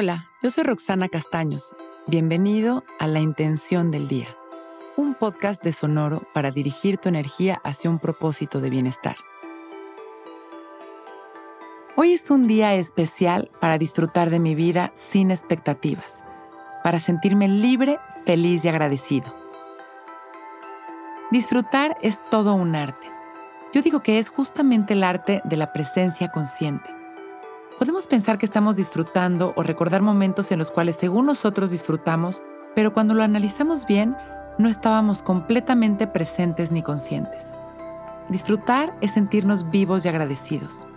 [0.00, 1.74] Hola, yo soy Roxana Castaños.
[2.06, 4.28] Bienvenido a La Intención del Día,
[4.96, 9.16] un podcast de Sonoro para dirigir tu energía hacia un propósito de bienestar.
[11.96, 16.24] Hoy es un día especial para disfrutar de mi vida sin expectativas,
[16.84, 19.34] para sentirme libre, feliz y agradecido.
[21.32, 23.10] Disfrutar es todo un arte.
[23.74, 26.97] Yo digo que es justamente el arte de la presencia consciente
[27.78, 32.42] Podemos pensar que estamos disfrutando o recordar momentos en los cuales según nosotros disfrutamos,
[32.74, 34.16] pero cuando lo analizamos bien,
[34.58, 37.54] no estábamos completamente presentes ni conscientes.
[38.28, 40.88] Disfrutar es sentirnos vivos y agradecidos.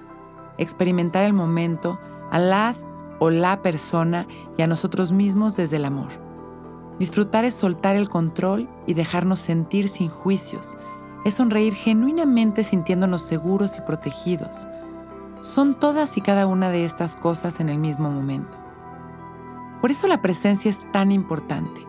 [0.57, 1.99] Experimentar el momento,
[2.31, 2.83] a las
[3.19, 4.25] o la persona
[4.57, 6.09] y a nosotros mismos desde el amor.
[6.97, 10.75] Disfrutar es soltar el control y dejarnos sentir sin juicios.
[11.25, 14.67] Es sonreír genuinamente sintiéndonos seguros y protegidos
[15.41, 18.57] son todas y cada una de estas cosas en el mismo momento.
[19.81, 21.85] Por eso la presencia es tan importante,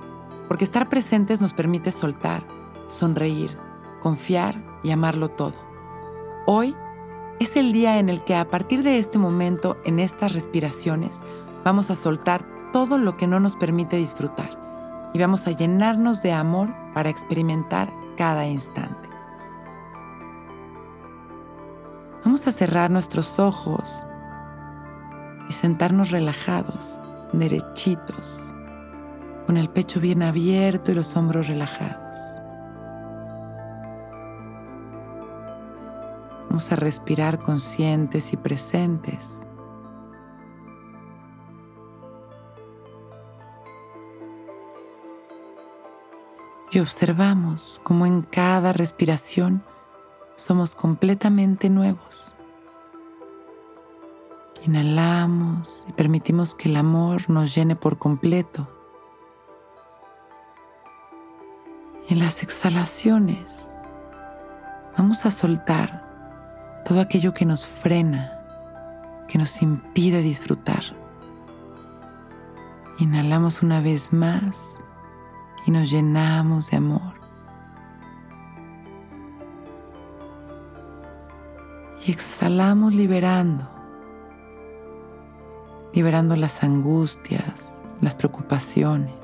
[0.49, 2.43] porque estar presentes nos permite soltar,
[2.89, 3.57] sonreír,
[4.01, 5.55] confiar y amarlo todo.
[6.47, 6.75] Hoy
[7.39, 11.21] es el día en el que a partir de este momento, en estas respiraciones,
[11.65, 14.59] vamos a soltar todo lo que no nos permite disfrutar
[15.13, 19.12] y vamos a llenarnos de amor para experimentar cada instante.
[22.25, 24.07] Vamos a cerrar nuestros ojos
[25.49, 27.01] y sentarnos relajados,
[27.33, 28.47] derechitos,
[29.47, 32.21] con el pecho bien abierto y los hombros relajados.
[36.49, 39.45] Vamos a respirar conscientes y presentes.
[46.71, 49.65] Y observamos cómo en cada respiración
[50.43, 52.35] somos completamente nuevos.
[54.65, 58.69] Inhalamos y permitimos que el amor nos llene por completo.
[62.13, 63.73] en las exhalaciones
[64.99, 68.39] vamos a soltar todo aquello que nos frena,
[69.29, 70.83] que nos impide disfrutar.
[72.99, 74.79] Inhalamos una vez más
[75.67, 77.22] y nos llenamos de amor.
[82.05, 83.69] Y exhalamos liberando,
[85.93, 89.15] liberando las angustias, las preocupaciones,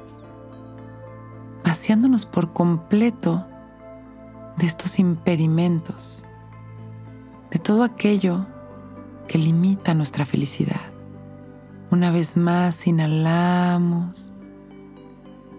[1.65, 3.47] vaciándonos por completo
[4.57, 6.25] de estos impedimentos,
[7.51, 8.47] de todo aquello
[9.27, 10.93] que limita nuestra felicidad.
[11.91, 14.33] Una vez más inhalamos,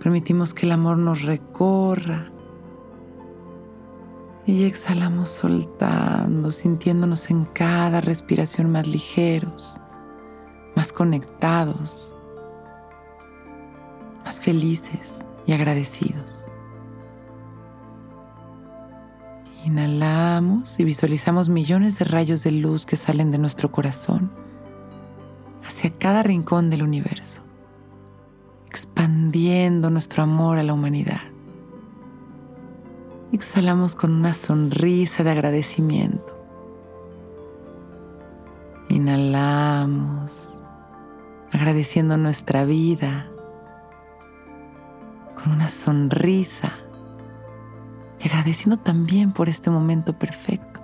[0.01, 2.31] permitimos que el amor nos recorra
[4.49, 9.79] y exhalamos soltando, sintiéndonos en cada respiración más ligeros,
[10.75, 12.17] más conectados,
[14.25, 16.47] más felices y agradecidos.
[19.65, 24.31] Inhalamos y visualizamos millones de rayos de luz que salen de nuestro corazón
[25.63, 27.43] hacia cada rincón del universo,
[28.65, 31.28] expandiendo nuestro amor a la humanidad.
[33.31, 36.35] Exhalamos con una sonrisa de agradecimiento.
[38.89, 40.59] Inhalamos,
[41.51, 43.29] agradeciendo nuestra vida.
[45.35, 46.71] Con una sonrisa.
[48.19, 50.81] Y agradeciendo también por este momento perfecto.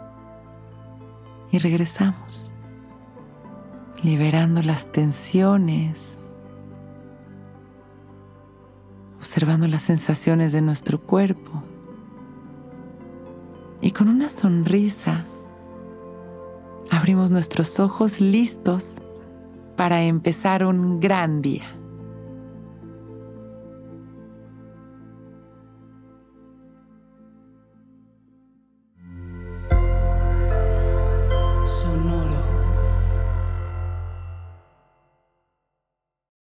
[1.52, 2.52] Y regresamos,
[4.04, 6.20] liberando las tensiones,
[9.18, 11.64] observando las sensaciones de nuestro cuerpo
[13.86, 15.26] y con una sonrisa
[16.90, 18.96] abrimos nuestros ojos listos
[19.76, 21.66] para empezar un gran día.